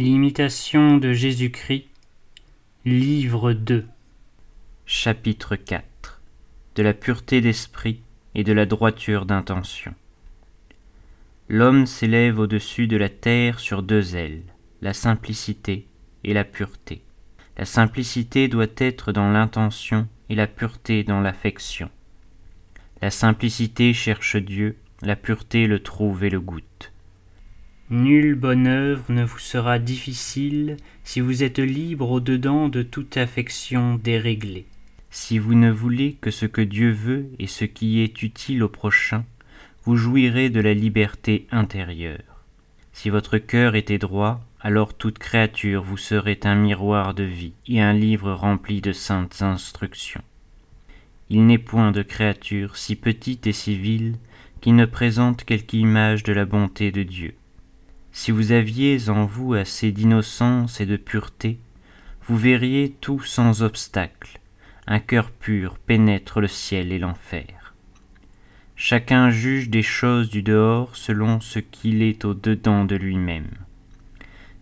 [0.00, 1.84] L'imitation de Jésus-Christ,
[2.86, 3.84] livre 2
[4.86, 6.22] Chapitre 4
[6.74, 8.00] De la pureté d'esprit
[8.34, 9.94] et de la droiture d'intention.
[11.50, 14.40] L'homme s'élève au-dessus de la terre sur deux ailes,
[14.80, 15.86] la simplicité
[16.24, 17.02] et la pureté.
[17.58, 21.90] La simplicité doit être dans l'intention et la pureté dans l'affection.
[23.02, 26.90] La simplicité cherche Dieu, la pureté le trouve et le goûte.
[27.92, 33.96] Nulle bonne œuvre ne vous sera difficile si vous êtes libre au-dedans de toute affection
[33.96, 34.66] déréglée.
[35.10, 38.68] Si vous ne voulez que ce que Dieu veut et ce qui est utile au
[38.68, 39.24] prochain,
[39.82, 42.44] vous jouirez de la liberté intérieure.
[42.92, 47.80] Si votre cœur était droit, alors toute créature vous serait un miroir de vie et
[47.80, 50.22] un livre rempli de saintes instructions.
[51.28, 54.14] Il n'est point de créature si petite et si vile
[54.60, 57.34] qui ne présente quelque image de la bonté de Dieu.
[58.12, 61.58] Si vous aviez en vous assez d'innocence et de pureté,
[62.26, 64.40] vous verriez tout sans obstacle.
[64.86, 67.74] Un cœur pur pénètre le ciel et l'enfer.
[68.76, 73.50] Chacun juge des choses du dehors selon ce qu'il est au dedans de lui-même.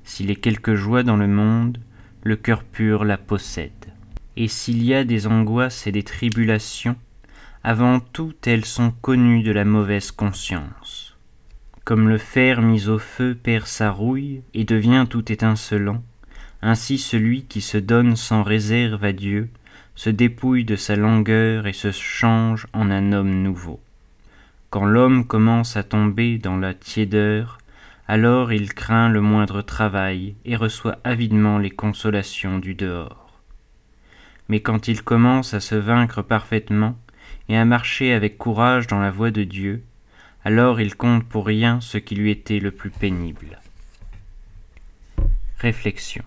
[0.05, 1.79] S'il est quelque joie dans le monde,
[2.25, 3.93] le cœur pur la possède.
[4.37, 6.97] Et s'il y a des angoisses et des tribulations,
[7.62, 11.18] avant tout elles sont connues de la mauvaise conscience.
[11.89, 16.03] Comme le fer mis au feu perd sa rouille et devient tout étincelant,
[16.61, 19.48] ainsi celui qui se donne sans réserve à Dieu
[19.94, 23.81] se dépouille de sa langueur et se change en un homme nouveau.
[24.69, 27.56] Quand l'homme commence à tomber dans la tiédeur,
[28.06, 33.41] alors il craint le moindre travail et reçoit avidement les consolations du dehors.
[34.50, 36.98] Mais quand il commence à se vaincre parfaitement
[37.48, 39.84] et à marcher avec courage dans la voie de Dieu,
[40.49, 43.61] alors il compte pour rien ce qui lui était le plus pénible.
[45.59, 46.25] Réflexion.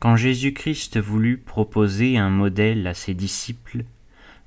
[0.00, 3.84] Quand Jésus-Christ voulut proposer un modèle à ses disciples,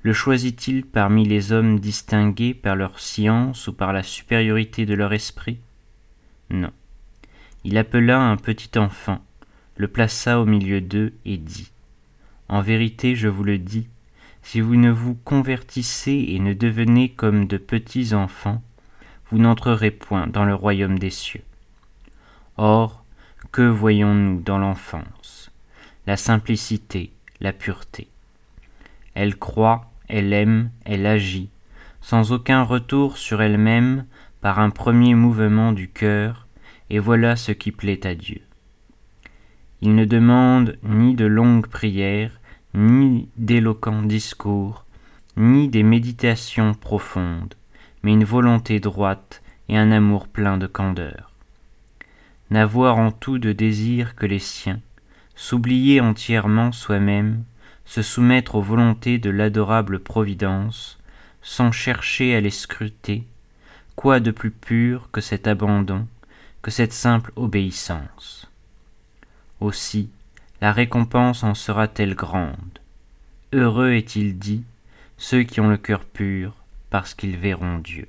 [0.02, 5.14] le choisit-il parmi les hommes distingués par leur science ou par la supériorité de leur
[5.14, 5.58] esprit?
[6.50, 6.72] Non.
[7.64, 9.24] Il appela un petit enfant,
[9.78, 11.70] le plaça au milieu d'eux et dit
[12.50, 13.88] En vérité, je vous le dis,
[14.42, 18.62] si vous ne vous convertissez et ne devenez comme de petits enfants,
[19.30, 21.42] vous n'entrerez point dans le royaume des cieux.
[22.56, 23.04] Or,
[23.52, 25.50] que voyons-nous dans l'enfance?
[26.06, 28.08] La simplicité, la pureté.
[29.14, 31.50] Elle croit, elle aime, elle agit,
[32.00, 34.06] sans aucun retour sur elle-même,
[34.40, 36.46] par un premier mouvement du cœur,
[36.88, 38.40] et voilà ce qui plaît à Dieu.
[39.82, 42.39] Il ne demande ni de longues prières,
[42.74, 44.84] ni d'éloquents discours,
[45.36, 47.54] ni des méditations profondes,
[48.02, 51.30] mais une volonté droite et un amour plein de candeur.
[52.50, 54.80] N'avoir en tout de désir que les siens,
[55.34, 57.44] s'oublier entièrement soi-même,
[57.84, 60.98] se soumettre aux volontés de l'adorable Providence,
[61.42, 63.24] sans chercher à les scruter,
[63.96, 66.06] quoi de plus pur que cet abandon,
[66.62, 68.50] que cette simple obéissance?
[69.60, 70.10] Aussi,
[70.60, 72.78] la récompense en sera-t-elle grande?
[73.52, 74.64] Heureux est-il dit
[75.16, 76.54] ceux qui ont le cœur pur,
[76.88, 78.08] parce qu'ils verront Dieu.